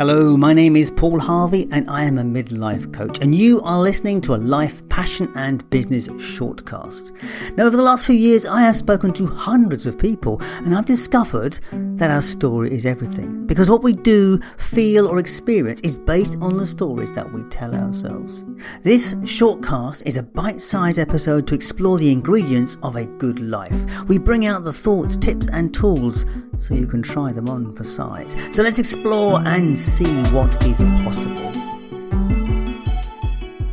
Hello, 0.00 0.34
my 0.34 0.54
name 0.54 0.76
is 0.76 0.90
Paul 0.90 1.20
Harvey 1.20 1.68
and 1.70 1.86
I 1.90 2.04
am 2.04 2.16
a 2.16 2.22
midlife 2.22 2.90
coach, 2.90 3.18
and 3.20 3.34
you 3.34 3.60
are 3.60 3.78
listening 3.78 4.22
to 4.22 4.34
a 4.34 4.36
life, 4.36 4.88
passion, 4.88 5.30
and 5.34 5.68
business 5.68 6.08
shortcast. 6.08 7.12
Now, 7.58 7.66
over 7.66 7.76
the 7.76 7.82
last 7.82 8.06
few 8.06 8.14
years, 8.14 8.46
I 8.46 8.62
have 8.62 8.78
spoken 8.78 9.12
to 9.12 9.26
hundreds 9.26 9.84
of 9.86 9.98
people, 9.98 10.40
and 10.64 10.74
I've 10.74 10.86
discovered 10.86 11.60
that 11.72 12.10
our 12.10 12.22
story 12.22 12.72
is 12.72 12.86
everything 12.86 13.46
because 13.46 13.68
what 13.70 13.82
we 13.82 13.92
do, 13.92 14.38
feel, 14.56 15.06
or 15.06 15.18
experience 15.18 15.82
is 15.82 15.98
based 15.98 16.38
on 16.40 16.56
the 16.56 16.66
stories 16.66 17.12
that 17.12 17.30
we 17.30 17.42
tell 17.50 17.74
ourselves. 17.74 18.46
This 18.82 19.16
shortcast 19.16 20.06
is 20.06 20.16
a 20.16 20.22
bite 20.22 20.62
sized 20.62 20.98
episode 20.98 21.46
to 21.48 21.54
explore 21.54 21.98
the 21.98 22.10
ingredients 22.10 22.78
of 22.82 22.96
a 22.96 23.04
good 23.04 23.38
life. 23.38 24.08
We 24.08 24.16
bring 24.16 24.46
out 24.46 24.64
the 24.64 24.72
thoughts, 24.72 25.18
tips, 25.18 25.46
and 25.52 25.74
tools 25.74 26.24
so 26.56 26.74
you 26.74 26.86
can 26.86 27.02
try 27.02 27.32
them 27.32 27.50
on 27.50 27.74
for 27.74 27.84
size. 27.84 28.34
So 28.50 28.62
let's 28.62 28.78
explore 28.78 29.40
and 29.46 29.78
see 29.90 30.22
what 30.30 30.64
is 30.64 30.84
possible. 31.02 31.50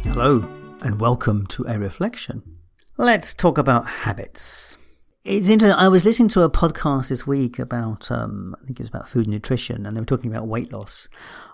Hello, 0.01 0.43
and 0.81 0.99
welcome 0.99 1.45
to 1.45 1.63
a 1.67 1.77
reflection. 1.77 2.41
Let's 2.97 3.35
talk 3.35 3.59
about 3.59 3.85
habits. 3.85 4.79
It's 5.23 5.47
interesting. 5.47 5.77
I 5.77 5.89
was 5.89 6.05
listening 6.05 6.29
to 6.29 6.41
a 6.41 6.49
podcast 6.49 7.09
this 7.09 7.27
week 7.27 7.59
about, 7.59 8.09
um, 8.09 8.55
I 8.59 8.65
think 8.65 8.79
it 8.79 8.83
was 8.83 8.89
about 8.89 9.07
food 9.07 9.27
and 9.27 9.33
nutrition, 9.35 9.85
and 9.85 9.95
they 9.95 10.01
were 10.01 10.07
talking 10.07 10.31
about 10.31 10.47
weight 10.47 10.73
loss. 10.73 11.07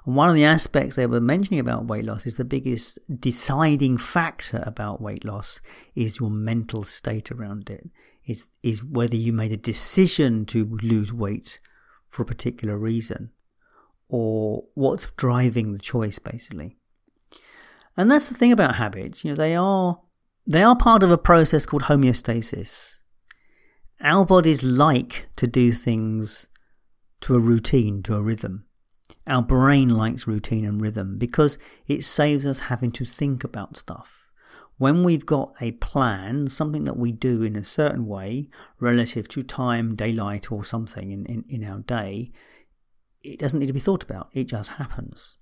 And 0.06 0.16
one 0.16 0.30
of 0.30 0.36
the 0.36 0.46
aspects 0.46 0.96
they 0.96 1.08
were 1.08 1.20
mentioning 1.20 1.60
about 1.60 1.88
weight 1.88 2.06
loss 2.06 2.26
is 2.26 2.36
the 2.36 2.46
biggest 2.46 3.00
deciding 3.20 3.98
factor 3.98 4.64
about 4.66 5.02
weight 5.02 5.26
loss 5.26 5.60
is 5.94 6.22
your 6.22 6.30
mental 6.30 6.84
state 6.84 7.34
around 7.34 7.70
it. 7.70 7.90
Is 8.26 8.48
is 8.62 8.82
whether 8.82 9.18
you 9.18 9.34
made 9.34 9.52
a 9.52 9.58
decision 9.58 10.46
to 10.46 10.78
lose 10.82 11.12
weight 11.12 11.60
for 12.08 12.22
a 12.22 12.26
particular 12.26 12.78
reason, 12.78 13.32
or 14.10 14.64
what's 14.74 15.12
driving 15.12 15.74
the 15.74 15.80
choice, 15.80 16.20
basically. 16.20 16.78
And 17.96 18.10
that's 18.10 18.26
the 18.26 18.36
thing 18.36 18.52
about 18.52 18.76
habits. 18.76 19.24
You 19.24 19.32
know, 19.32 19.36
they 19.36 19.56
are 19.56 20.00
they 20.46 20.64
are 20.64 20.76
part 20.76 21.04
of 21.04 21.12
a 21.12 21.18
process 21.18 21.66
called 21.66 21.84
homeostasis 21.84 22.98
our 24.04 24.26
bodies 24.26 24.64
like 24.64 25.28
to 25.38 25.48
do 25.48 25.72
things 25.72 26.48
to 27.22 27.36
a 27.36 27.40
routine, 27.40 28.04
to 28.04 28.16
a 28.16 28.22
rhythm. 28.22 28.66
Our 29.26 29.42
brain 29.42 29.90
likes 29.90 30.28
routine 30.28 30.66
and 30.66 30.82
rhythm 30.82 31.18
because 31.18 31.58
it 31.88 32.04
saves 32.04 32.46
us 32.46 32.60
having 32.60 32.92
to 32.94 33.06
think 33.06 33.46
about 33.46 33.78
stuff. 33.78 34.30
When 34.78 35.06
we've 35.06 35.26
got 35.26 35.54
a 35.62 35.72
plan, 35.74 36.50
something 36.50 36.84
that 36.84 36.98
we 36.98 37.14
do 37.14 37.44
in 37.44 37.56
a 37.56 37.64
certain 37.64 38.06
way 38.06 38.50
relative 38.80 39.30
to 39.30 39.44
time, 39.44 39.96
daylight, 39.96 40.52
or 40.52 40.66
something 40.66 41.12
in, 41.12 41.26
in, 41.26 41.46
in 41.48 41.64
our 41.64 41.80
day, 41.80 42.32
it 43.24 43.40
doesn't 43.40 43.60
need 43.60 43.68
to 43.68 43.74
be 43.74 43.80
thought 43.80 44.04
about. 44.04 44.30
It 44.34 44.46
just 44.46 44.72
happens. 44.72 45.38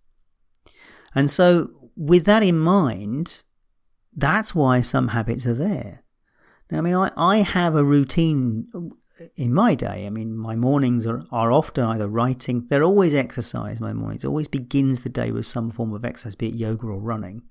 And 1.13 1.29
so, 1.29 1.91
with 1.95 2.25
that 2.25 2.43
in 2.43 2.59
mind, 2.59 3.43
that's 4.15 4.55
why 4.55 4.81
some 4.81 5.09
habits 5.09 5.45
are 5.45 5.53
there. 5.53 6.03
Now, 6.69 6.79
I 6.79 6.81
mean, 6.81 6.95
I, 6.95 7.11
I 7.17 7.37
have 7.37 7.75
a 7.75 7.83
routine 7.83 8.67
in 9.35 9.53
my 9.53 9.75
day. 9.75 10.05
I 10.05 10.09
mean, 10.09 10.35
my 10.37 10.55
mornings 10.55 11.05
are, 11.05 11.23
are 11.31 11.51
often 11.51 11.83
either 11.83 12.07
writing, 12.07 12.65
they're 12.67 12.83
always 12.83 13.13
exercise, 13.13 13.79
my 13.79 13.93
mornings. 13.93 14.23
It 14.23 14.27
always 14.27 14.47
begins 14.47 15.01
the 15.01 15.09
day 15.09 15.31
with 15.31 15.45
some 15.45 15.71
form 15.71 15.93
of 15.93 16.05
exercise, 16.05 16.35
be 16.35 16.49
it 16.49 16.55
yoga 16.55 16.87
or 16.87 16.99
running. 16.99 17.43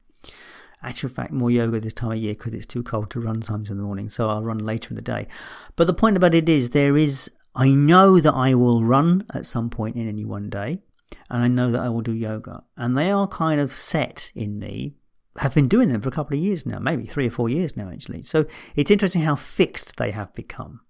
Actual 0.82 1.10
fact, 1.10 1.32
more 1.32 1.50
yoga 1.50 1.78
this 1.78 1.92
time 1.92 2.12
of 2.12 2.16
year 2.16 2.32
because 2.32 2.54
it's 2.54 2.66
too 2.66 2.82
cold 2.82 3.10
to 3.10 3.20
run 3.20 3.40
times 3.42 3.70
in 3.70 3.76
the 3.76 3.82
morning, 3.82 4.08
so 4.08 4.28
I'll 4.28 4.44
run 4.44 4.58
later 4.58 4.90
in 4.90 4.96
the 4.96 5.02
day. 5.02 5.28
But 5.76 5.86
the 5.86 5.94
point 5.94 6.16
about 6.16 6.34
it 6.34 6.48
is, 6.48 6.70
there 6.70 6.96
is, 6.96 7.30
I 7.54 7.70
know 7.70 8.20
that 8.20 8.34
I 8.34 8.54
will 8.54 8.84
run 8.84 9.24
at 9.34 9.46
some 9.46 9.70
point 9.70 9.96
in 9.96 10.08
any 10.08 10.24
one 10.24 10.50
day, 10.50 10.82
and 11.28 11.42
I 11.42 11.48
know 11.48 11.70
that 11.70 11.80
I 11.80 11.88
will 11.88 12.00
do 12.00 12.12
yoga. 12.12 12.64
And 12.76 12.96
they 12.96 13.10
are 13.10 13.26
kind 13.26 13.60
of 13.60 13.72
set 13.72 14.30
in 14.34 14.58
me 14.58 14.94
have 15.38 15.54
been 15.54 15.68
doing 15.68 15.88
them 15.88 16.00
for 16.00 16.08
a 16.08 16.12
couple 16.12 16.36
of 16.36 16.42
years 16.42 16.66
now, 16.66 16.78
maybe 16.78 17.04
three 17.04 17.26
or 17.26 17.30
four 17.30 17.48
years 17.48 17.76
now, 17.76 17.88
actually. 17.90 18.22
So 18.22 18.46
it's 18.74 18.90
interesting 18.90 19.22
how 19.22 19.36
fixed 19.36 19.96
they 19.96 20.10
have 20.10 20.34
become. 20.34 20.80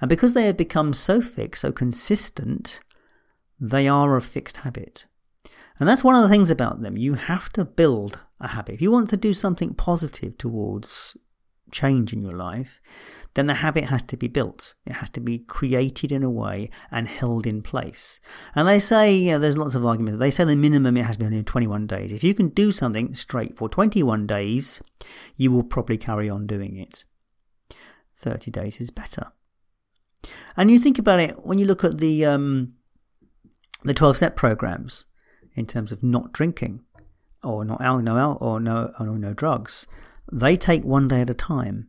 And 0.00 0.08
because 0.08 0.34
they 0.34 0.46
have 0.46 0.56
become 0.56 0.92
so 0.92 1.20
fixed, 1.20 1.62
so 1.62 1.70
consistent, 1.70 2.80
they 3.60 3.86
are 3.86 4.16
a 4.16 4.22
fixed 4.22 4.58
habit. 4.58 5.06
And 5.78 5.88
that's 5.88 6.04
one 6.04 6.14
of 6.16 6.22
the 6.22 6.28
things 6.28 6.50
about 6.50 6.82
them. 6.82 6.96
You 6.96 7.14
have 7.14 7.50
to 7.50 7.64
build 7.64 8.20
a 8.40 8.48
habit. 8.48 8.76
If 8.76 8.82
you 8.82 8.90
want 8.90 9.10
to 9.10 9.16
do 9.16 9.34
something 9.34 9.74
positive 9.74 10.38
towards 10.38 11.16
change 11.70 12.12
in 12.12 12.22
your 12.22 12.36
life, 12.36 12.80
then 13.34 13.46
the 13.46 13.54
habit 13.54 13.84
has 13.84 14.02
to 14.04 14.16
be 14.16 14.28
built. 14.28 14.74
It 14.86 14.94
has 14.94 15.10
to 15.10 15.20
be 15.20 15.38
created 15.38 16.12
in 16.12 16.22
a 16.22 16.30
way 16.30 16.70
and 16.90 17.08
held 17.08 17.46
in 17.46 17.62
place. 17.62 18.20
And 18.54 18.68
they 18.68 18.78
say, 18.78 19.14
you 19.14 19.32
know, 19.32 19.38
there's 19.40 19.58
lots 19.58 19.74
of 19.74 19.84
arguments. 19.84 20.20
They 20.20 20.30
say 20.30 20.44
the 20.44 20.54
minimum 20.54 20.96
it 20.96 21.04
has 21.04 21.16
to 21.16 21.28
be 21.28 21.36
in 21.36 21.44
21 21.44 21.86
days. 21.88 22.12
If 22.12 22.22
you 22.22 22.32
can 22.32 22.48
do 22.48 22.70
something 22.70 23.14
straight 23.14 23.56
for 23.56 23.68
21 23.68 24.26
days, 24.26 24.80
you 25.36 25.50
will 25.50 25.64
probably 25.64 25.98
carry 25.98 26.30
on 26.30 26.46
doing 26.46 26.76
it. 26.76 27.04
30 28.16 28.52
days 28.52 28.80
is 28.80 28.90
better. 28.90 29.32
And 30.56 30.70
you 30.70 30.78
think 30.78 30.98
about 30.98 31.18
it 31.20 31.44
when 31.44 31.58
you 31.58 31.66
look 31.66 31.82
at 31.82 31.98
the 31.98 32.24
um, 32.24 32.74
the 33.82 33.92
12 33.92 34.16
step 34.16 34.36
programs 34.36 35.06
in 35.54 35.66
terms 35.66 35.90
of 35.92 36.02
not 36.02 36.32
drinking 36.32 36.84
or 37.42 37.64
not 37.64 37.80
al- 37.80 37.98
no 37.98 38.16
al- 38.16 38.38
or 38.40 38.60
no 38.60 38.92
or 38.98 39.18
no 39.18 39.34
drugs. 39.34 39.86
They 40.32 40.56
take 40.56 40.84
one 40.84 41.08
day 41.08 41.20
at 41.20 41.30
a 41.30 41.34
time 41.34 41.88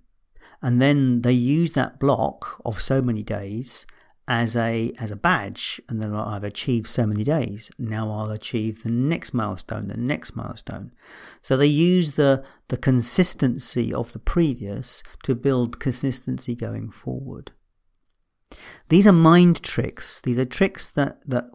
and 0.65 0.81
then 0.81 1.21
they 1.21 1.31
use 1.31 1.73
that 1.73 1.99
block 1.99 2.59
of 2.65 2.81
so 2.81 2.99
many 2.99 3.21
days 3.21 3.85
as 4.27 4.55
a 4.55 4.91
as 4.97 5.11
a 5.11 5.15
badge 5.15 5.79
and 5.87 6.01
then 6.01 6.11
I've 6.11 6.43
achieved 6.43 6.87
so 6.87 7.05
many 7.05 7.23
days. 7.23 7.69
Now 7.77 8.09
I'll 8.09 8.31
achieve 8.31 8.81
the 8.81 8.89
next 8.89 9.31
milestone 9.31 9.89
the 9.89 9.95
next 9.95 10.35
milestone. 10.35 10.91
So 11.43 11.55
they 11.55 11.67
use 11.67 12.15
the 12.15 12.43
the 12.69 12.77
consistency 12.77 13.93
of 13.93 14.11
the 14.13 14.19
previous 14.33 15.03
to 15.21 15.35
build 15.35 15.79
consistency 15.79 16.55
going 16.55 16.89
forward. 16.89 17.51
These 18.89 19.05
are 19.05 19.13
mind 19.13 19.61
tricks. 19.61 20.19
These 20.19 20.39
are 20.39 20.45
tricks 20.45 20.89
that 20.89 21.29
that 21.29 21.45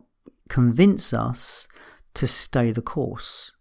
convince 0.49 1.13
us 1.13 1.67
to 2.15 2.29
stay 2.29 2.71
the 2.71 2.81
course. 2.81 3.57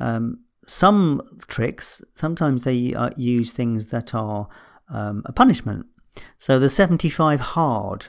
Um, 0.00 0.40
some 0.68 1.22
tricks, 1.46 2.02
sometimes 2.12 2.64
they 2.64 2.92
uh, 2.92 3.08
use 3.16 3.52
things 3.52 3.86
that 3.86 4.14
are 4.14 4.48
um, 4.90 5.22
a 5.24 5.32
punishment. 5.32 5.86
So 6.36 6.58
the 6.58 6.68
75 6.68 7.40
hard, 7.40 8.08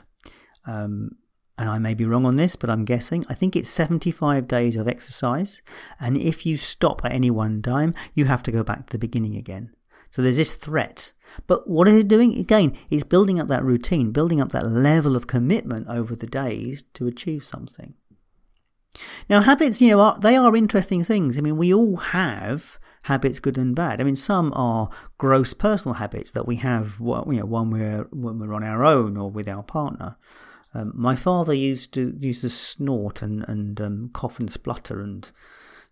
um, 0.66 1.16
and 1.56 1.70
I 1.70 1.78
may 1.78 1.94
be 1.94 2.04
wrong 2.04 2.26
on 2.26 2.36
this, 2.36 2.56
but 2.56 2.68
I'm 2.68 2.84
guessing, 2.84 3.24
I 3.30 3.34
think 3.34 3.56
it's 3.56 3.70
75 3.70 4.46
days 4.46 4.76
of 4.76 4.86
exercise. 4.86 5.62
And 5.98 6.18
if 6.18 6.44
you 6.44 6.58
stop 6.58 7.02
at 7.02 7.12
any 7.12 7.30
one 7.30 7.62
time, 7.62 7.94
you 8.12 8.26
have 8.26 8.42
to 8.42 8.52
go 8.52 8.62
back 8.62 8.86
to 8.86 8.92
the 8.92 8.98
beginning 8.98 9.36
again. 9.36 9.74
So 10.10 10.20
there's 10.20 10.36
this 10.36 10.54
threat. 10.54 11.12
But 11.46 11.66
what 11.66 11.88
is 11.88 11.96
it 11.96 12.08
doing? 12.08 12.36
Again, 12.36 12.76
it's 12.90 13.04
building 13.04 13.40
up 13.40 13.48
that 13.48 13.64
routine, 13.64 14.12
building 14.12 14.40
up 14.40 14.50
that 14.50 14.70
level 14.70 15.16
of 15.16 15.26
commitment 15.26 15.88
over 15.88 16.14
the 16.14 16.26
days 16.26 16.82
to 16.94 17.06
achieve 17.06 17.42
something. 17.42 17.94
Now, 19.28 19.40
habits, 19.40 19.80
you 19.80 19.90
know, 19.90 20.00
are, 20.00 20.18
they 20.18 20.36
are 20.36 20.56
interesting 20.56 21.04
things. 21.04 21.38
I 21.38 21.40
mean, 21.40 21.56
we 21.56 21.72
all 21.72 21.96
have 21.96 22.78
habits, 23.02 23.40
good 23.40 23.56
and 23.56 23.74
bad. 23.74 24.00
I 24.00 24.04
mean, 24.04 24.16
some 24.16 24.52
are 24.54 24.90
gross 25.18 25.54
personal 25.54 25.94
habits 25.94 26.32
that 26.32 26.46
we 26.46 26.56
have, 26.56 26.96
you 27.00 27.06
know, 27.06 27.46
when 27.46 27.70
we're 27.70 28.06
when 28.10 28.38
we're 28.38 28.54
on 28.54 28.64
our 28.64 28.84
own 28.84 29.16
or 29.16 29.30
with 29.30 29.48
our 29.48 29.62
partner. 29.62 30.16
Um, 30.74 30.92
my 30.94 31.16
father 31.16 31.54
used 31.54 31.92
to 31.94 32.14
used 32.18 32.42
to 32.42 32.50
snort 32.50 33.22
and 33.22 33.44
and 33.48 33.80
um, 33.80 34.08
cough 34.12 34.38
and 34.38 34.52
splutter, 34.52 35.00
and 35.00 35.30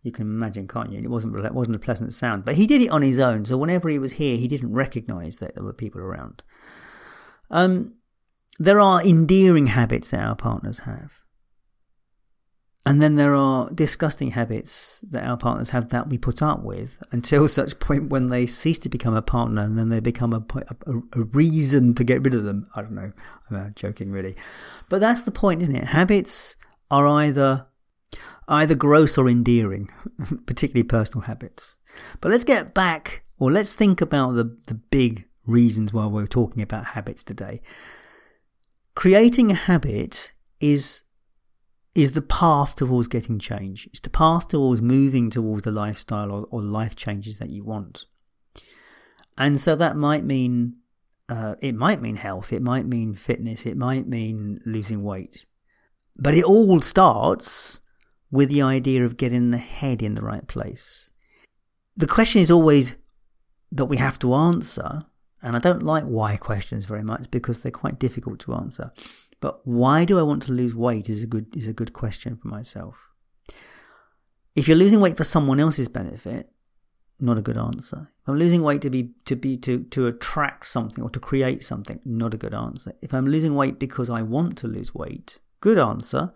you 0.03 0.13
can 0.13 0.27
imagine, 0.27 0.69
can't 0.69 0.93
you? 0.93 1.01
It 1.01 1.11
wasn't 1.11 1.37
it 1.45 1.55
wasn't 1.55 1.77
a 1.77 1.81
pleasant 1.81 2.13
sound, 2.13 2.45
but 2.45 2.57
he 2.57 2.67
did 2.67 2.83
it 2.83 2.91
on 2.91 3.03
his 3.03 3.19
own. 3.19 3.45
So 3.45 3.57
whenever 3.57 3.89
he 3.89 3.99
was 3.99 4.13
here, 4.13 4.37
he 4.37 4.49
didn't 4.49 4.73
recognise 4.73 5.39
that 5.39 5.55
there 5.55 5.65
were 5.65 5.73
people 5.73 6.01
around. 6.01 6.43
Um, 7.51 7.95
there 8.59 8.81
are 8.81 9.03
endearing 9.03 9.69
habits 9.69 10.09
that 10.09 10.21
our 10.21 10.37
partners 10.37 10.81
have. 10.81 11.23
And 12.89 13.03
then 13.03 13.17
there 13.17 13.35
are 13.35 13.69
disgusting 13.69 14.31
habits 14.31 15.01
that 15.11 15.23
our 15.23 15.37
partners 15.37 15.71
have 15.71 15.91
that 15.91 16.09
we 16.09 16.17
put 16.17 16.41
up 16.41 16.63
with 16.63 17.03
until 17.13 17.47
such 17.49 17.79
point 17.79 18.09
when 18.09 18.31
they 18.31 18.47
cease 18.47 18.79
to 18.79 18.89
become 18.89 19.13
a 19.13 19.21
partner 19.21 19.61
and 19.61 19.79
then 19.79 19.91
they 19.91 20.01
become 20.01 20.33
a, 20.33 20.43
a, 20.57 21.21
a 21.21 21.25
reason 21.25 21.95
to 21.97 22.03
get 22.03 22.23
rid 22.23 22.33
of 22.33 22.45
them. 22.45 22.67
I 22.75 22.81
don't 22.81 22.95
know. 22.95 23.13
I'm 23.51 23.57
uh, 23.57 23.69
joking, 23.75 24.11
really. 24.11 24.37
But 24.89 25.01
that's 25.03 25.21
the 25.21 25.31
point, 25.31 25.61
isn't 25.61 25.77
it? 25.77 25.85
Habits 25.85 26.57
are 26.91 27.07
either 27.07 27.67
either 28.49 28.75
gross 28.75 29.19
or 29.19 29.29
endearing, 29.29 29.91
particularly 30.47 30.83
personal 30.83 31.27
habits. 31.27 31.77
But 32.23 32.31
let's 32.31 32.45
get 32.45 32.73
back, 32.73 33.23
or 33.39 33.53
let's 33.53 33.75
think 33.75 34.01
about 34.01 34.31
the, 34.31 34.57
the 34.67 34.81
big 34.91 35.27
reasons 35.47 35.93
why 35.93 36.07
we're 36.07 36.27
talking 36.27 36.63
about 36.63 36.87
habits 36.87 37.23
today. 37.23 37.61
Creating 38.95 39.51
a 39.51 39.55
habit 39.55 40.33
is 40.59 41.03
is 41.99 42.13
the 42.13 42.23
path 42.23 42.77
towards 42.77 43.09
getting 43.09 43.41
change. 43.41 43.89
It's 43.89 43.99
the 43.99 44.09
path 44.09 44.47
towards 44.47 44.81
moving 44.81 45.31
towards 45.31 45.65
the 45.65 45.73
lifestyle 45.73 46.31
or, 46.31 46.47
or 46.51 46.63
life 46.63 46.95
changes 46.95 47.41
that 47.41 47.51
you 47.51 47.65
want. 47.65 48.05
And 49.37 49.61
so 49.61 49.75
that 49.75 49.97
might 49.97 50.25
mean, 50.25 50.77
uh, 51.29 51.57
it 51.61 51.75
might 51.75 52.01
mean 52.01 52.15
health, 52.15 52.53
it 52.53 52.63
might 52.63 52.87
mean 52.87 53.15
fitness, 53.15 53.67
it 53.67 53.77
might 53.77 54.07
mean 54.07 54.61
losing 54.65 55.03
weight. 55.03 55.47
But 56.17 56.35
it 56.35 56.45
all 56.45 56.81
starts 56.81 57.81
with 58.31 58.49
the 58.49 58.63
idea 58.63 59.05
of 59.05 59.17
getting 59.17 59.51
the 59.51 59.59
head 59.59 60.01
in 60.01 60.15
the 60.15 60.23
right 60.23 60.47
place. 60.47 61.11
The 61.97 62.07
question 62.07 62.41
is 62.41 62.51
always 62.51 62.95
that 63.73 63.87
we 63.87 63.97
have 63.97 64.21
to 64.21 64.35
answer, 64.35 65.03
and 65.43 65.57
I 65.57 65.59
don't 65.59 65.83
like 65.83 66.05
why 66.05 66.37
questions 66.37 66.85
very 66.85 67.03
much 67.03 67.29
because 67.33 67.63
they're 67.63 67.73
quite 67.73 67.99
difficult 67.99 68.39
to 68.41 68.55
answer. 68.55 68.93
But 69.41 69.67
why 69.67 70.05
do 70.05 70.19
I 70.19 70.23
want 70.23 70.43
to 70.45 70.53
lose 70.53 70.75
weight 70.75 71.09
is 71.09 71.23
a 71.23 71.27
good 71.27 71.57
is 71.57 71.67
a 71.67 71.73
good 71.73 71.93
question 71.93 72.37
for 72.37 72.49
myself. 72.49 73.11
If 74.55 74.67
you're 74.67 74.77
losing 74.77 75.01
weight 75.01 75.17
for 75.17 75.25
someone 75.25 75.61
else's 75.61 75.89
benefit, 75.89 76.51
not 77.21 77.39
a 77.39 77.43
good 77.43 77.57
answer. 77.57 78.11
If 78.23 78.29
I'm 78.29 78.39
losing 78.39 78.63
weight 78.63 78.83
to 78.83 78.91
be 78.91 79.11
to 79.25 79.37
be 79.37 79.57
to 79.59 79.85
to 79.85 80.07
attract 80.07 80.67
something 80.67 81.03
or 81.03 81.11
to 81.11 81.21
create 81.21 81.65
something, 81.65 82.01
not 82.05 82.35
a 82.35 82.39
good 82.39 82.55
answer. 82.55 82.95
If 83.01 83.15
I'm 83.15 83.27
losing 83.27 83.55
weight 83.55 83.79
because 83.79 84.11
I 84.11 84.23
want 84.23 84.59
to 84.59 84.69
lose 84.69 84.95
weight, 84.95 85.39
good 85.61 85.79
answer. 85.79 86.33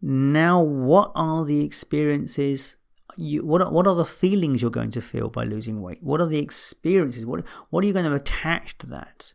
Now, 0.00 0.62
what 0.62 1.12
are 1.14 1.44
the 1.44 1.64
experiences? 1.64 2.76
You, 3.16 3.46
what 3.46 3.62
are, 3.62 3.72
what 3.72 3.86
are 3.86 3.94
the 3.94 4.04
feelings 4.04 4.60
you're 4.60 4.70
going 4.70 4.90
to 4.90 5.00
feel 5.00 5.28
by 5.28 5.44
losing 5.44 5.80
weight? 5.80 6.02
What 6.02 6.20
are 6.20 6.26
the 6.26 6.38
experiences? 6.38 7.24
What 7.24 7.44
what 7.70 7.82
are 7.82 7.86
you 7.86 7.92
going 7.92 8.04
to 8.04 8.14
attach 8.14 8.78
to 8.78 8.86
that? 8.88 9.34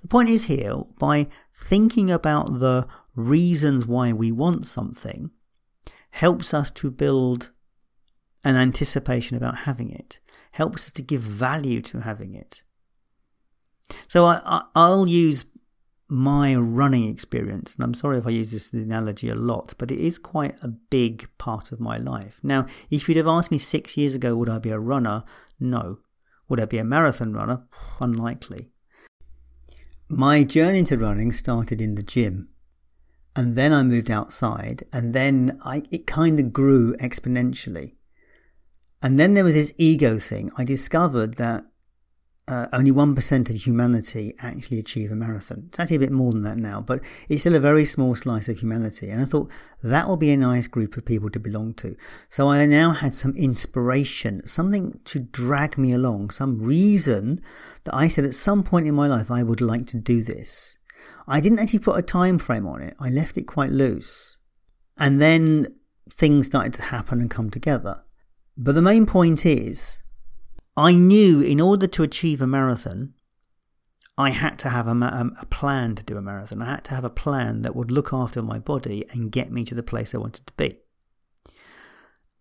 The 0.00 0.08
point 0.08 0.28
is 0.28 0.44
here 0.44 0.82
by 0.98 1.26
thinking 1.52 2.10
about 2.10 2.60
the 2.60 2.86
reasons 3.14 3.86
why 3.86 4.12
we 4.12 4.30
want 4.30 4.66
something 4.66 5.30
helps 6.10 6.54
us 6.54 6.70
to 6.70 6.90
build 6.90 7.50
an 8.44 8.56
anticipation 8.56 9.36
about 9.36 9.58
having 9.58 9.90
it 9.90 10.20
helps 10.58 10.86
us 10.86 10.90
to 10.92 11.02
give 11.02 11.20
value 11.20 11.80
to 11.80 12.00
having 12.00 12.34
it. 12.34 12.62
So 14.08 14.24
I, 14.24 14.62
I, 14.74 14.88
will 14.88 15.08
use 15.08 15.44
my 16.08 16.54
running 16.54 17.06
experience, 17.06 17.74
and 17.74 17.84
I'm 17.84 17.94
sorry 17.94 18.18
if 18.18 18.26
I 18.26 18.30
use 18.30 18.50
this 18.50 18.72
analogy 18.72 19.28
a 19.28 19.34
lot, 19.34 19.74
but 19.76 19.90
it 19.90 20.00
is 20.00 20.18
quite 20.18 20.54
a 20.62 20.68
big 20.68 21.28
part 21.36 21.70
of 21.70 21.80
my 21.80 21.98
life. 21.98 22.40
Now, 22.42 22.66
if 22.90 23.08
you'd 23.08 23.18
have 23.18 23.26
asked 23.26 23.50
me 23.50 23.58
six 23.58 23.96
years 23.96 24.14
ago, 24.14 24.34
would 24.34 24.48
I 24.48 24.58
be 24.58 24.70
a 24.70 24.78
runner? 24.78 25.24
No. 25.60 25.98
Would 26.48 26.60
I 26.60 26.64
be 26.64 26.78
a 26.78 26.84
marathon 26.84 27.34
runner? 27.34 27.64
Unlikely. 28.00 28.70
My 30.08 30.44
journey 30.44 30.78
into 30.78 30.96
running 30.96 31.32
started 31.32 31.82
in 31.82 31.94
the 31.94 32.02
gym. 32.02 32.48
And 33.36 33.54
then 33.54 33.72
I 33.72 33.82
moved 33.82 34.10
outside, 34.10 34.84
and 34.92 35.14
then 35.14 35.60
I, 35.64 35.82
it 35.90 36.06
kind 36.06 36.40
of 36.40 36.52
grew 36.52 36.96
exponentially. 36.96 37.96
And 39.02 39.20
then 39.20 39.34
there 39.34 39.44
was 39.44 39.54
this 39.54 39.74
ego 39.76 40.18
thing. 40.18 40.50
I 40.56 40.64
discovered 40.64 41.34
that 41.34 41.66
uh, 42.48 42.66
only 42.72 42.90
1% 42.90 43.50
of 43.50 43.56
humanity 43.56 44.34
actually 44.40 44.78
achieve 44.78 45.12
a 45.12 45.14
marathon. 45.14 45.64
It's 45.68 45.78
actually 45.78 45.96
a 45.96 46.00
bit 46.00 46.12
more 46.12 46.32
than 46.32 46.42
that 46.42 46.56
now, 46.56 46.80
but 46.80 47.00
it's 47.28 47.42
still 47.42 47.54
a 47.54 47.60
very 47.60 47.84
small 47.84 48.14
slice 48.14 48.48
of 48.48 48.58
humanity. 48.60 49.10
And 49.10 49.20
I 49.20 49.26
thought 49.26 49.50
that 49.82 50.08
would 50.08 50.18
be 50.18 50.30
a 50.30 50.36
nice 50.36 50.66
group 50.66 50.96
of 50.96 51.04
people 51.04 51.28
to 51.30 51.38
belong 51.38 51.74
to. 51.74 51.94
So 52.30 52.48
I 52.48 52.64
now 52.64 52.92
had 52.92 53.12
some 53.12 53.36
inspiration, 53.36 54.46
something 54.46 54.98
to 55.04 55.20
drag 55.20 55.76
me 55.76 55.92
along, 55.92 56.30
some 56.30 56.58
reason 56.58 57.42
that 57.84 57.94
I 57.94 58.08
said 58.08 58.24
at 58.24 58.34
some 58.34 58.62
point 58.62 58.86
in 58.86 58.94
my 58.94 59.06
life 59.06 59.30
I 59.30 59.42
would 59.42 59.60
like 59.60 59.86
to 59.88 59.98
do 59.98 60.22
this. 60.22 60.78
I 61.26 61.40
didn't 61.40 61.58
actually 61.58 61.80
put 61.80 61.98
a 61.98 62.02
time 62.02 62.38
frame 62.38 62.66
on 62.66 62.80
it. 62.80 62.96
I 62.98 63.10
left 63.10 63.36
it 63.36 63.44
quite 63.44 63.70
loose. 63.70 64.38
And 64.96 65.20
then 65.20 65.66
things 66.10 66.46
started 66.46 66.72
to 66.74 66.82
happen 66.84 67.20
and 67.20 67.30
come 67.30 67.50
together. 67.50 68.04
But 68.56 68.74
the 68.74 68.82
main 68.82 69.04
point 69.04 69.44
is, 69.44 70.02
I 70.78 70.92
knew 70.92 71.40
in 71.40 71.60
order 71.60 71.88
to 71.88 72.04
achieve 72.04 72.40
a 72.40 72.46
marathon, 72.46 73.14
I 74.16 74.30
had 74.30 74.60
to 74.60 74.68
have 74.68 74.86
a, 74.86 74.92
um, 74.92 75.34
a, 75.40 75.44
plan 75.46 75.96
to 75.96 76.04
do 76.04 76.16
a 76.16 76.22
marathon. 76.22 76.62
I 76.62 76.70
had 76.70 76.84
to 76.84 76.94
have 76.94 77.04
a 77.04 77.10
plan 77.10 77.62
that 77.62 77.74
would 77.74 77.90
look 77.90 78.12
after 78.12 78.42
my 78.42 78.60
body 78.60 79.04
and 79.10 79.32
get 79.32 79.50
me 79.50 79.64
to 79.64 79.74
the 79.74 79.82
place 79.82 80.14
I 80.14 80.18
wanted 80.18 80.46
to 80.46 80.52
be. 80.52 80.78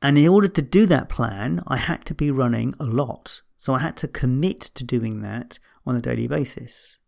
And 0.04 0.20
in 0.20 0.28
order 0.28 0.48
to 0.50 0.62
do 0.62 0.86
that 0.86 1.10
plan, 1.10 1.64
I 1.66 1.78
had 1.78 2.06
to 2.06 2.14
be 2.14 2.30
running 2.30 2.76
a 2.80 2.86
lot. 2.86 3.42
So 3.58 3.74
I 3.74 3.80
had 3.80 3.98
to 3.98 4.08
commit 4.08 4.62
to 4.62 4.84
doing 4.84 5.22
that 5.22 5.58
on 5.84 5.96
a 5.96 6.00
daily 6.00 6.28
basis. 6.28 7.00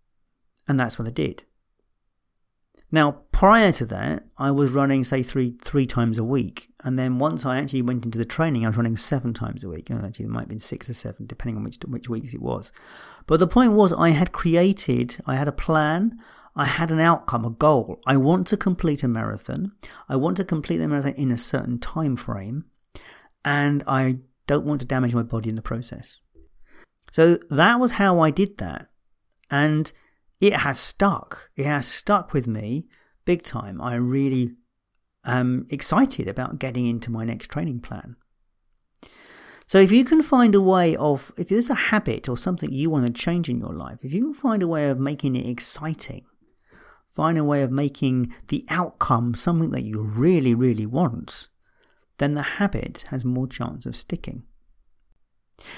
And 0.67 0.79
that's 0.79 0.97
what 0.97 1.07
I 1.07 1.11
did. 1.11 1.43
Now, 2.91 3.21
prior 3.31 3.71
to 3.73 3.85
that, 3.87 4.23
I 4.37 4.49
was 4.51 4.71
running, 4.71 5.03
say, 5.03 5.21
three 5.21 5.55
three 5.61 5.85
times 5.85 6.17
a 6.17 6.23
week. 6.23 6.69
And 6.83 6.97
then 6.97 7.19
once 7.19 7.45
I 7.45 7.59
actually 7.59 7.83
went 7.83 8.05
into 8.05 8.17
the 8.17 8.25
training, 8.25 8.65
I 8.65 8.69
was 8.69 8.77
running 8.77 8.97
seven 8.97 9.33
times 9.33 9.63
a 9.63 9.69
week. 9.69 9.91
Actually, 9.91 10.25
it 10.25 10.29
might 10.29 10.41
have 10.41 10.49
been 10.49 10.59
six 10.59 10.89
or 10.89 10.95
seven, 10.95 11.27
depending 11.27 11.57
on 11.57 11.63
which, 11.63 11.77
which 11.85 12.09
weeks 12.09 12.33
it 12.33 12.41
was. 12.41 12.71
But 13.27 13.39
the 13.39 13.47
point 13.47 13.73
was, 13.73 13.93
I 13.93 14.09
had 14.09 14.31
created, 14.31 15.17
I 15.27 15.35
had 15.35 15.47
a 15.47 15.51
plan, 15.51 16.19
I 16.55 16.65
had 16.65 16.89
an 16.89 16.99
outcome, 16.99 17.45
a 17.45 17.51
goal. 17.51 18.01
I 18.07 18.17
want 18.17 18.47
to 18.47 18.57
complete 18.57 19.03
a 19.03 19.07
marathon. 19.07 19.73
I 20.07 20.15
want 20.15 20.37
to 20.37 20.43
complete 20.43 20.77
the 20.77 20.87
marathon 20.87 21.13
in 21.13 21.31
a 21.31 21.37
certain 21.37 21.79
time 21.79 22.15
frame. 22.15 22.65
And 23.45 23.83
I 23.87 24.19
don't 24.47 24.65
want 24.65 24.81
to 24.81 24.87
damage 24.87 25.13
my 25.13 25.23
body 25.23 25.49
in 25.49 25.55
the 25.55 25.61
process. 25.61 26.21
So 27.11 27.37
that 27.49 27.79
was 27.79 27.93
how 27.93 28.19
I 28.19 28.31
did 28.31 28.57
that. 28.57 28.89
And 29.51 29.93
it 30.39 30.53
has 30.53 30.79
stuck. 30.79 31.49
It 31.55 31.65
has 31.65 31.87
stuck 31.87 32.33
with 32.33 32.47
me 32.47 32.87
big 33.25 33.43
time. 33.43 33.81
I 33.81 33.95
really 33.95 34.55
am 35.25 35.67
excited 35.69 36.27
about 36.27 36.59
getting 36.59 36.85
into 36.87 37.11
my 37.11 37.25
next 37.25 37.47
training 37.47 37.81
plan. 37.81 38.15
So 39.67 39.77
if 39.77 39.91
you 39.91 40.03
can 40.03 40.23
find 40.23 40.55
a 40.55 40.61
way 40.61 40.95
of, 40.95 41.31
if 41.37 41.49
there's 41.49 41.69
a 41.69 41.75
habit 41.75 42.27
or 42.27 42.37
something 42.37 42.71
you 42.71 42.89
want 42.89 43.05
to 43.05 43.21
change 43.21 43.49
in 43.49 43.59
your 43.59 43.73
life, 43.73 43.99
if 44.01 44.11
you 44.11 44.23
can 44.23 44.33
find 44.33 44.63
a 44.63 44.67
way 44.67 44.89
of 44.89 44.97
making 44.97 45.35
it 45.35 45.47
exciting, 45.47 46.25
find 47.07 47.37
a 47.37 47.43
way 47.43 47.61
of 47.61 47.69
making 47.69 48.33
the 48.47 48.65
outcome 48.69 49.35
something 49.35 49.69
that 49.69 49.83
you 49.83 50.01
really, 50.01 50.55
really 50.55 50.87
want, 50.87 51.49
then 52.17 52.33
the 52.33 52.41
habit 52.41 53.05
has 53.09 53.23
more 53.23 53.45
chance 53.45 53.85
of 53.85 53.95
sticking. 53.95 54.43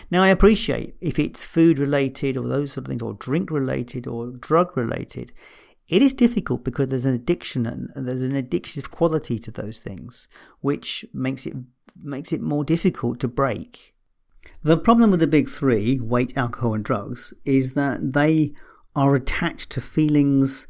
Now, 0.10 0.24
I 0.24 0.30
appreciate 0.30 0.96
if 1.02 1.18
it's 1.18 1.44
food 1.44 1.80
related 1.80 2.38
or 2.38 2.48
those 2.48 2.74
sort 2.74 2.86
of 2.86 2.90
things, 2.90 3.02
or 3.02 3.14
drink 3.14 3.52
related 3.52 4.08
or 4.08 4.28
drug 4.28 4.76
related, 4.76 5.32
it 5.88 6.02
is 6.02 6.14
difficult 6.14 6.64
because 6.64 6.88
there's 6.88 7.06
an 7.06 7.14
addiction 7.14 7.66
and 7.66 7.90
there's 7.96 8.24
an 8.24 8.32
addictive 8.32 8.90
quality 8.92 9.38
to 9.40 9.52
those 9.52 9.80
things, 9.80 10.30
which 10.62 11.06
makes 11.14 11.46
it 11.46 11.54
makes 12.02 12.32
it 12.32 12.42
more 12.42 12.64
difficult 12.64 13.20
to 13.20 13.28
break. 13.28 13.94
The 14.64 14.78
problem 14.78 15.12
with 15.12 15.20
the 15.20 15.28
big 15.28 15.50
three, 15.50 16.00
weight, 16.00 16.36
alcohol, 16.38 16.74
and 16.74 16.84
drugs, 16.84 17.34
is 17.46 17.74
that 17.74 18.14
they 18.14 18.54
are 18.96 19.16
attached 19.16 19.70
to 19.72 19.82
feelings 19.82 20.68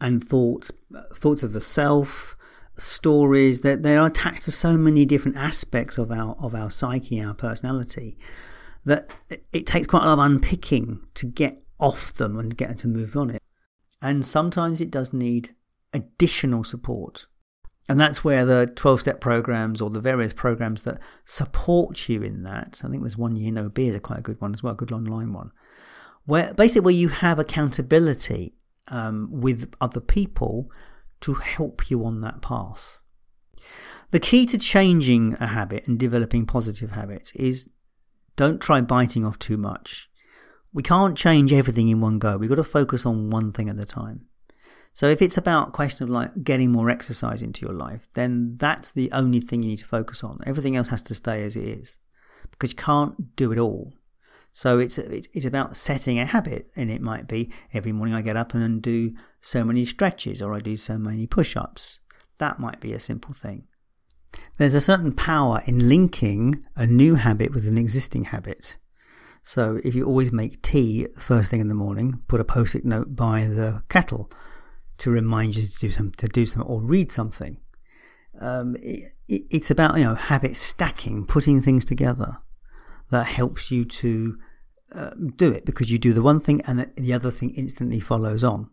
and 0.00 0.22
thoughts, 0.22 0.72
thoughts 1.14 1.42
of 1.42 1.52
the 1.52 1.60
self, 1.60 2.36
stories. 2.74 3.60
That 3.60 3.84
they 3.84 3.96
are 3.96 4.08
attached 4.08 4.42
to 4.44 4.50
so 4.50 4.76
many 4.76 5.06
different 5.06 5.36
aspects 5.36 5.98
of 5.98 6.10
our 6.10 6.36
of 6.40 6.54
our 6.54 6.70
psyche, 6.70 7.22
our 7.22 7.34
personality, 7.34 8.18
that 8.84 9.16
it 9.52 9.66
takes 9.66 9.86
quite 9.86 10.02
a 10.02 10.06
lot 10.06 10.14
of 10.14 10.18
unpicking 10.18 11.06
to 11.14 11.26
get 11.26 11.62
off 11.78 12.12
them 12.14 12.38
and 12.38 12.56
get 12.56 12.68
them 12.68 12.76
to 12.78 12.88
move 12.88 13.16
on 13.16 13.30
it. 13.30 13.42
And 14.02 14.24
sometimes 14.24 14.80
it 14.80 14.90
does 14.90 15.12
need 15.12 15.54
additional 15.92 16.64
support. 16.64 17.26
And 17.88 18.00
that's 18.00 18.24
where 18.24 18.44
the 18.44 18.66
12 18.74 19.00
step 19.00 19.20
programs 19.20 19.80
or 19.80 19.90
the 19.90 20.00
various 20.00 20.32
programs 20.32 20.82
that 20.84 20.98
support 21.24 22.08
you 22.08 22.22
in 22.22 22.42
that, 22.44 22.80
I 22.84 22.88
think 22.88 23.02
there's 23.02 23.18
One 23.18 23.36
Year 23.36 23.52
No 23.52 23.68
Beer 23.68 23.90
is 23.90 23.96
a 23.96 24.00
quite 24.00 24.20
a 24.20 24.22
good 24.22 24.40
one 24.40 24.54
as 24.54 24.62
well, 24.62 24.72
a 24.72 24.76
good 24.76 24.92
online 24.92 25.32
one, 25.32 25.50
where 26.24 26.54
basically 26.54 26.80
where 26.80 26.94
you 26.94 27.08
have 27.08 27.38
accountability 27.38 28.54
um, 28.88 29.28
with 29.30 29.74
other 29.80 30.00
people 30.00 30.70
to 31.20 31.34
help 31.34 31.90
you 31.90 32.04
on 32.04 32.20
that 32.22 32.40
path. 32.40 33.02
The 34.10 34.20
key 34.20 34.46
to 34.46 34.58
changing 34.58 35.34
a 35.40 35.48
habit 35.48 35.86
and 35.88 35.98
developing 35.98 36.46
positive 36.46 36.92
habits 36.92 37.32
is 37.36 37.68
don't 38.36 38.60
try 38.60 38.80
biting 38.80 39.24
off 39.24 39.38
too 39.38 39.56
much. 39.56 40.08
We 40.72 40.82
can't 40.82 41.16
change 41.16 41.52
everything 41.52 41.88
in 41.88 42.00
one 42.00 42.18
go. 42.18 42.36
We've 42.36 42.48
got 42.48 42.56
to 42.56 42.64
focus 42.64 43.06
on 43.06 43.30
one 43.30 43.52
thing 43.52 43.68
at 43.68 43.78
a 43.78 43.84
time. 43.84 44.26
So 44.92 45.08
if 45.08 45.20
it's 45.20 45.36
about 45.36 45.72
question 45.72 46.04
of 46.04 46.10
like 46.10 46.44
getting 46.44 46.70
more 46.70 46.88
exercise 46.88 47.42
into 47.42 47.66
your 47.66 47.74
life, 47.74 48.08
then 48.14 48.56
that's 48.58 48.92
the 48.92 49.10
only 49.12 49.40
thing 49.40 49.62
you 49.62 49.70
need 49.70 49.80
to 49.80 49.86
focus 49.86 50.22
on. 50.22 50.38
Everything 50.46 50.76
else 50.76 50.88
has 50.88 51.02
to 51.02 51.14
stay 51.14 51.44
as 51.44 51.56
it 51.56 51.66
is 51.66 51.96
because 52.50 52.70
you 52.70 52.76
can't 52.76 53.36
do 53.36 53.52
it 53.52 53.58
all. 53.58 53.92
So 54.52 54.78
it's 54.78 54.98
it's 54.98 55.44
about 55.44 55.76
setting 55.76 56.20
a 56.20 56.26
habit, 56.26 56.70
and 56.76 56.88
it 56.88 57.02
might 57.02 57.26
be 57.26 57.50
every 57.72 57.90
morning 57.90 58.14
I 58.14 58.22
get 58.22 58.36
up 58.36 58.54
and 58.54 58.80
do 58.80 59.12
so 59.40 59.64
many 59.64 59.84
stretches, 59.84 60.40
or 60.40 60.54
I 60.54 60.60
do 60.60 60.76
so 60.76 60.96
many 60.96 61.26
push-ups. 61.26 62.00
That 62.38 62.60
might 62.60 62.78
be 62.78 62.92
a 62.92 63.00
simple 63.00 63.34
thing. 63.34 63.66
There's 64.58 64.74
a 64.74 64.80
certain 64.80 65.12
power 65.12 65.62
in 65.66 65.88
linking 65.88 66.62
a 66.76 66.86
new 66.86 67.16
habit 67.16 67.52
with 67.52 67.66
an 67.66 67.78
existing 67.78 68.24
habit. 68.24 68.76
So 69.42 69.78
if 69.84 69.94
you 69.94 70.06
always 70.06 70.32
make 70.32 70.62
tea 70.62 71.08
first 71.16 71.50
thing 71.50 71.60
in 71.60 71.68
the 71.68 71.74
morning, 71.74 72.22
put 72.28 72.40
a 72.40 72.44
post-it 72.44 72.84
note 72.84 73.14
by 73.14 73.46
the 73.46 73.82
kettle 73.88 74.30
to 74.98 75.10
remind 75.10 75.56
you 75.56 75.66
to 75.66 75.78
do 75.78 75.90
something, 75.90 76.14
to 76.18 76.28
do 76.28 76.46
something 76.46 76.70
or 76.70 76.82
read 76.82 77.10
something. 77.10 77.58
Um, 78.40 78.76
it, 78.80 79.12
it's 79.28 79.70
about 79.70 79.98
you 79.98 80.04
know 80.04 80.14
habit 80.14 80.56
stacking, 80.56 81.26
putting 81.26 81.60
things 81.60 81.84
together 81.84 82.38
that 83.10 83.26
helps 83.26 83.70
you 83.70 83.84
to 83.84 84.38
uh, 84.92 85.10
do 85.36 85.52
it 85.52 85.64
because 85.64 85.90
you 85.90 85.98
do 85.98 86.12
the 86.12 86.22
one 86.22 86.40
thing 86.40 86.60
and 86.62 86.90
the 86.96 87.12
other 87.12 87.30
thing 87.30 87.50
instantly 87.50 88.00
follows 88.00 88.44
on. 88.44 88.70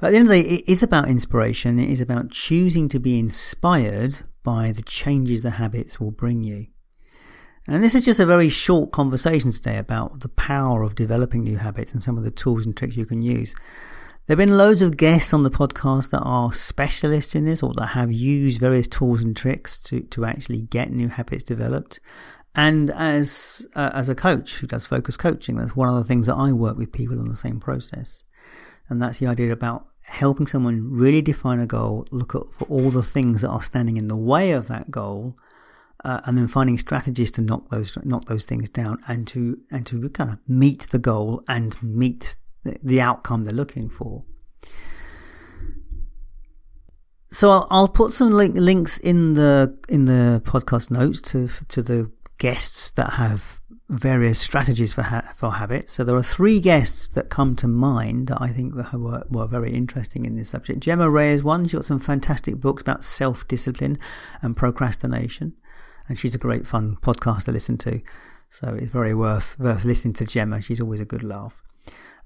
But 0.00 0.08
at 0.08 0.10
the 0.10 0.16
end 0.16 0.28
of 0.28 0.32
the 0.32 0.42
day, 0.42 0.48
it 0.48 0.68
is 0.68 0.82
about 0.82 1.08
inspiration. 1.08 1.78
It 1.78 1.90
is 1.90 2.00
about 2.00 2.30
choosing 2.30 2.88
to 2.88 2.98
be 2.98 3.18
inspired 3.18 4.22
by 4.42 4.72
the 4.72 4.82
changes 4.82 5.42
the 5.42 5.50
habits 5.50 6.00
will 6.00 6.10
bring 6.10 6.42
you. 6.42 6.68
And 7.68 7.84
this 7.84 7.94
is 7.94 8.06
just 8.06 8.18
a 8.18 8.26
very 8.26 8.48
short 8.48 8.92
conversation 8.92 9.52
today 9.52 9.76
about 9.76 10.20
the 10.20 10.30
power 10.30 10.82
of 10.82 10.94
developing 10.94 11.44
new 11.44 11.58
habits 11.58 11.92
and 11.92 12.02
some 12.02 12.16
of 12.16 12.24
the 12.24 12.30
tools 12.30 12.64
and 12.64 12.74
tricks 12.74 12.96
you 12.96 13.04
can 13.04 13.20
use. 13.20 13.54
There 14.26 14.36
have 14.36 14.46
been 14.46 14.56
loads 14.56 14.80
of 14.80 14.96
guests 14.96 15.34
on 15.34 15.42
the 15.42 15.50
podcast 15.50 16.10
that 16.10 16.22
are 16.22 16.54
specialists 16.54 17.34
in 17.34 17.44
this 17.44 17.62
or 17.62 17.74
that 17.74 17.88
have 17.88 18.10
used 18.10 18.58
various 18.58 18.88
tools 18.88 19.22
and 19.22 19.36
tricks 19.36 19.76
to, 19.78 20.00
to 20.00 20.24
actually 20.24 20.62
get 20.62 20.90
new 20.90 21.08
habits 21.08 21.42
developed. 21.42 22.00
And 22.54 22.90
as 22.90 23.66
uh, 23.74 23.90
as 23.92 24.08
a 24.08 24.14
coach 24.14 24.58
who 24.58 24.66
does 24.66 24.86
focus 24.86 25.16
coaching, 25.16 25.56
that's 25.56 25.76
one 25.76 25.88
of 25.88 25.94
the 25.96 26.04
things 26.04 26.26
that 26.26 26.36
I 26.36 26.52
work 26.52 26.78
with 26.78 26.92
people 26.92 27.20
on 27.20 27.28
the 27.28 27.36
same 27.36 27.60
process. 27.60 28.24
And 28.88 29.00
that's 29.00 29.18
the 29.18 29.26
idea 29.26 29.52
about 29.52 29.86
helping 30.04 30.46
someone 30.46 30.90
really 30.90 31.22
define 31.22 31.60
a 31.60 31.66
goal, 31.66 32.06
look 32.10 32.34
at 32.34 32.48
for 32.52 32.64
all 32.64 32.90
the 32.90 33.02
things 33.02 33.42
that 33.42 33.48
are 33.48 33.62
standing 33.62 33.96
in 33.96 34.08
the 34.08 34.16
way 34.16 34.52
of 34.52 34.68
that 34.68 34.90
goal, 34.90 35.36
uh, 36.04 36.20
and 36.24 36.36
then 36.36 36.48
finding 36.48 36.78
strategies 36.78 37.30
to 37.30 37.40
knock 37.40 37.68
those 37.68 37.96
knock 38.04 38.24
those 38.26 38.44
things 38.44 38.68
down 38.68 38.98
and 39.06 39.26
to 39.28 39.58
and 39.70 39.86
to 39.86 40.08
kind 40.10 40.30
of 40.30 40.38
meet 40.48 40.82
the 40.90 40.98
goal 40.98 41.42
and 41.48 41.80
meet 41.82 42.36
the, 42.64 42.76
the 42.82 43.00
outcome 43.00 43.44
they're 43.44 43.54
looking 43.54 43.88
for. 43.88 44.24
So 47.32 47.48
I'll, 47.50 47.66
I'll 47.70 47.88
put 47.88 48.12
some 48.12 48.30
link, 48.30 48.56
links 48.56 48.98
in 48.98 49.34
the 49.34 49.78
in 49.88 50.06
the 50.06 50.42
podcast 50.44 50.90
notes 50.90 51.20
to 51.32 51.48
to 51.68 51.82
the 51.82 52.10
guests 52.38 52.90
that 52.92 53.14
have 53.14 53.59
various 53.90 54.38
strategies 54.38 54.94
for 54.94 55.02
ha- 55.02 55.32
for 55.34 55.52
habits. 55.52 55.92
So 55.92 56.04
there 56.04 56.16
are 56.16 56.22
three 56.22 56.60
guests 56.60 57.08
that 57.08 57.28
come 57.28 57.56
to 57.56 57.68
mind 57.68 58.28
that 58.28 58.40
I 58.40 58.48
think 58.48 58.74
were, 58.74 59.24
were 59.28 59.46
very 59.46 59.72
interesting 59.72 60.24
in 60.24 60.36
this 60.36 60.48
subject. 60.48 60.80
Gemma 60.80 61.10
Ray 61.10 61.32
is 61.32 61.42
one. 61.42 61.64
She's 61.64 61.74
got 61.74 61.84
some 61.84 61.98
fantastic 61.98 62.56
books 62.56 62.82
about 62.82 63.04
self 63.04 63.46
discipline 63.48 63.98
and 64.40 64.56
procrastination 64.56 65.54
and 66.10 66.18
she's 66.18 66.34
a 66.34 66.38
great 66.38 66.66
fun 66.66 66.96
podcast 67.00 67.44
to 67.44 67.52
listen 67.52 67.78
to. 67.78 68.02
So 68.50 68.74
it's 68.74 68.90
very 68.90 69.14
worth 69.14 69.58
worth 69.60 69.84
listening 69.84 70.14
to 70.14 70.26
Gemma. 70.26 70.60
She's 70.60 70.80
always 70.80 71.00
a 71.00 71.04
good 71.04 71.22
laugh. 71.22 71.62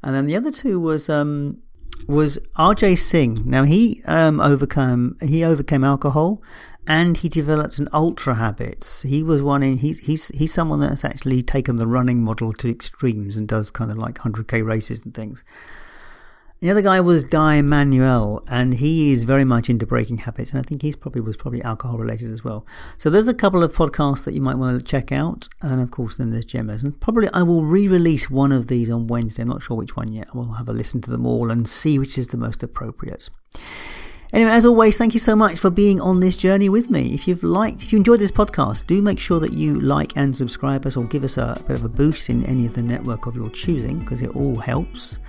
And 0.03 0.15
then 0.17 0.27
the 0.27 0.37
other 0.37 0.51
two 0.51 0.81
was 0.81 1.11
um, 1.11 1.63
was 2.09 2.39
RJ 2.57 2.99
Singh. 2.99 3.43
Now 3.45 3.65
he 3.65 4.03
um, 4.07 4.41
overcome 4.41 5.19
he 5.23 5.45
overcame 5.45 5.85
alcohol 5.85 6.43
and 6.87 7.17
he 7.17 7.29
developed 7.29 7.79
an 7.79 7.89
ultra 7.93 8.35
habits. 8.35 9.03
He 9.03 9.23
was 9.23 9.43
one 9.43 9.63
in 9.63 9.79
he's 9.79 10.01
he's 10.01 10.29
he's 10.29 10.53
someone 10.53 10.81
that's 10.81 11.05
actually 11.05 11.43
taken 11.43 11.77
the 11.77 11.87
running 11.87 12.23
model 12.23 12.53
to 12.55 12.71
extremes 12.71 13.37
and 13.37 13.49
does 13.49 13.71
kind 13.71 13.91
of 13.91 13.99
like 13.99 14.17
100k 14.17 14.65
races 14.65 15.03
and 15.05 15.15
things. 15.15 15.45
The 16.61 16.71
other 16.71 16.81
guy 16.81 16.99
was 17.03 17.25
Guy 17.25 17.61
Manuel, 17.61 18.43
and 18.49 18.73
he 18.73 19.13
is 19.13 19.25
very 19.25 19.45
much 19.45 19.69
into 19.69 19.85
breaking 19.85 20.19
habits, 20.19 20.51
and 20.51 20.61
I 20.61 20.63
think 20.63 20.81
he's 20.81 20.97
probably 20.97 21.21
was 21.21 21.37
probably 21.37 21.61
alcohol 21.61 21.99
related 21.99 22.31
as 22.31 22.43
well. 22.43 22.65
So 22.97 23.11
there's 23.11 23.29
a 23.29 23.35
couple 23.35 23.63
of 23.63 23.75
podcasts 23.75 24.25
that 24.25 24.33
you 24.33 24.41
might 24.41 24.57
want 24.57 24.81
to 24.81 24.87
check 24.87 25.13
out, 25.13 25.47
and 25.61 25.79
of 25.83 25.91
course 25.91 26.17
then 26.17 26.31
there's 26.31 26.47
Gemma's, 26.47 26.83
and 26.83 26.99
probably 26.99 27.29
I 27.35 27.43
will 27.43 27.65
re-release 27.65 28.31
one 28.31 28.51
of 28.51 28.69
these 28.69 28.89
on 28.89 29.09
Wednesday. 29.09 29.43
I'm 29.43 29.49
not 29.49 29.63
sure 29.63 29.77
which 29.77 29.95
one 29.95 30.11
yet. 30.11 30.35
We'll 30.35 30.53
have 30.53 30.69
a 30.69 30.73
listen 30.73 31.03
to 31.03 31.11
them 31.11 31.27
all 31.27 31.51
and 31.51 31.69
see 31.69 31.99
which 31.99 32.17
is 32.17 32.29
the 32.29 32.39
most 32.39 32.63
appropriate. 32.63 33.29
Anyway, 34.35 34.51
as 34.51 34.67
always, 34.67 34.99
thank 34.99 35.15
you 35.15 35.21
so 35.21 35.37
much 35.37 35.61
for 35.61 35.71
being 35.71 36.01
on 36.01 36.19
this 36.19 36.37
journey 36.37 36.69
with 36.69 36.91
me. 36.91 37.15
If 37.15 37.29
you've 37.29 37.45
liked, 37.45 37.85
if 37.85 37.93
you 37.93 37.99
enjoyed 37.99 38.19
this 38.19 38.33
podcast, 38.33 38.85
do 38.89 39.01
make 39.01 39.21
sure 39.21 39.39
that 39.39 39.53
you 39.53 39.79
like 39.81 40.13
and 40.17 40.35
subscribe 40.35 40.85
us 40.87 40.97
or 40.97 41.05
give 41.05 41.23
us 41.23 41.37
a 41.37 41.63
bit 41.69 41.77
of 41.77 41.85
a 41.85 41.89
boost 41.89 42.29
in 42.29 42.45
any 42.47 42.67
of 42.67 42.75
the 42.75 42.83
network 42.83 43.27
of 43.27 43.37
your 43.37 43.49
choosing 43.49 44.01
because 44.01 44.23
it 44.23 44.35
all 44.35 44.57
helps. 44.57 45.21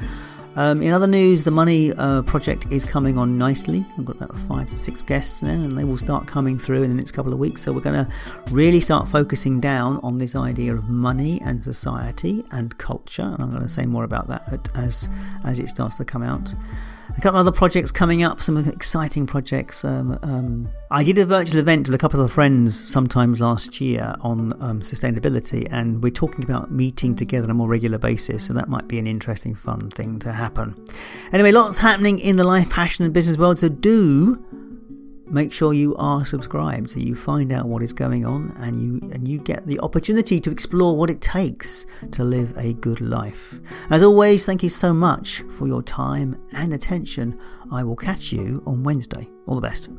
Um, 0.56 0.82
in 0.82 0.92
other 0.92 1.06
news, 1.06 1.44
the 1.44 1.52
Money 1.52 1.94
uh, 1.94 2.24
project 2.24 2.66
is 2.72 2.84
coming 2.84 3.20
on 3.20 3.38
nicely. 3.38 3.86
I've 3.96 4.06
got 4.06 4.16
about 4.16 4.40
five 4.40 4.72
to 4.72 4.78
six 4.80 5.04
guests 5.04 5.44
now, 5.44 5.50
and 5.50 5.78
they 5.78 5.84
will 5.84 6.00
start 6.00 6.26
coming 6.26 6.58
through 6.58 6.82
in 6.82 6.90
the 6.90 6.96
next 6.96 7.12
couple 7.12 7.32
of 7.32 7.38
weeks. 7.38 7.62
So 7.62 7.74
we're 7.74 7.82
going 7.82 8.06
to 8.06 8.12
really 8.50 8.80
start 8.80 9.08
focusing 9.08 9.60
down 9.60 10.00
on 10.02 10.18
this 10.18 10.36
idea 10.36 10.74
of 10.74 10.90
money 10.90 11.40
and 11.42 11.62
society 11.62 12.44
and 12.50 12.76
culture. 12.80 13.22
And 13.22 13.40
I'm 13.40 13.52
going 13.52 13.62
to 13.62 13.70
say 13.70 13.86
more 13.86 14.04
about 14.04 14.28
that 14.30 14.68
as 14.74 15.10
as 15.44 15.60
it 15.60 15.68
starts 15.68 15.98
to 15.98 16.06
come 16.06 16.24
out 16.24 16.56
a 17.10 17.22
couple 17.22 17.40
of 17.40 17.48
other 17.48 17.56
projects 17.56 17.92
coming 17.92 18.24
up, 18.24 18.42
some 18.42 18.58
exciting 18.58 19.26
projects. 19.26 19.86
Um, 19.86 20.18
um, 20.24 20.70
I 20.92 21.04
did 21.04 21.18
a 21.18 21.26
virtual 21.26 21.60
event 21.60 21.88
with 21.88 21.96
a 21.96 21.98
couple 21.98 22.22
of 22.22 22.32
friends 22.32 22.80
sometimes 22.80 23.40
last 23.40 23.80
year 23.80 24.16
on 24.22 24.54
um, 24.62 24.82
sustainability, 24.82 25.68
and 25.72 26.02
we're 26.04 26.12
talking 26.12 26.44
about 26.44 26.72
meeting 26.72 27.16
together 27.16 27.46
on 27.46 27.52
a 27.52 27.54
more 27.54 27.70
regular 27.70 27.98
basis, 27.98 28.46
so 28.46 28.54
that 28.54 28.70
might 28.70 28.88
be 28.88 29.00
an 29.00 29.08
interesting, 29.08 29.56
fun 29.56 29.90
thing 29.90 30.20
to 30.20 30.32
happen. 30.32 30.76
Anyway, 31.32 31.52
lots 31.52 31.80
happening 31.80 32.20
in 32.20 32.36
the 32.36 32.44
life, 32.44 32.70
passion, 32.70 33.06
and 33.06 33.14
business 33.14 33.38
world, 33.38 33.60
so 33.60 33.70
do 33.70 34.44
make 35.28 35.52
sure 35.52 35.74
you 35.74 35.96
are 35.96 36.26
subscribed 36.26 36.92
so 36.92 37.00
you 37.00 37.16
find 37.16 37.52
out 37.52 37.68
what 37.68 37.82
is 37.82 37.94
going 37.94 38.26
on 38.26 38.56
and 38.60 38.82
you 38.82 39.10
and 39.12 39.28
you 39.28 39.40
get 39.40 39.66
the 39.66 39.80
opportunity 39.80 40.40
to 40.40 40.52
explore 40.52 40.98
what 40.98 41.10
it 41.10 41.22
takes 41.22 41.86
to 42.12 42.24
live 42.24 42.54
a 42.58 42.74
good 42.74 43.02
life. 43.02 43.60
As 43.90 44.04
always, 44.04 44.46
thank 44.46 44.64
you 44.64 44.70
so 44.70 44.94
much 44.94 45.44
for 45.58 45.68
your 45.68 45.82
time 45.82 46.38
and 46.54 46.74
attention. 46.74 47.40
I 47.72 47.84
will 47.84 47.96
catch 47.96 48.32
you 48.32 48.64
on 48.66 48.84
Wednesday. 48.84 49.30
All 49.48 49.56
the 49.56 49.62
best. 49.62 49.90